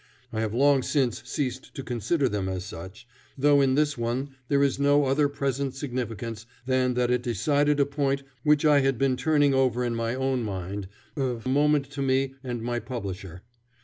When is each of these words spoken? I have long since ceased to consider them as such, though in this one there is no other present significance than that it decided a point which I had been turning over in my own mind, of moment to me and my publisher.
I 0.33 0.39
have 0.41 0.51
long 0.55 0.81
since 0.81 1.21
ceased 1.29 1.75
to 1.75 1.83
consider 1.83 2.27
them 2.27 2.49
as 2.49 2.65
such, 2.65 3.07
though 3.37 3.61
in 3.61 3.75
this 3.75 3.99
one 3.99 4.31
there 4.47 4.63
is 4.63 4.79
no 4.79 5.05
other 5.05 5.29
present 5.29 5.75
significance 5.75 6.47
than 6.65 6.95
that 6.95 7.11
it 7.11 7.21
decided 7.21 7.79
a 7.79 7.85
point 7.85 8.23
which 8.41 8.65
I 8.65 8.79
had 8.79 8.97
been 8.97 9.15
turning 9.15 9.53
over 9.53 9.83
in 9.85 9.93
my 9.93 10.15
own 10.15 10.41
mind, 10.41 10.87
of 11.15 11.45
moment 11.45 11.91
to 11.91 12.01
me 12.01 12.33
and 12.43 12.63
my 12.63 12.79
publisher. 12.79 13.43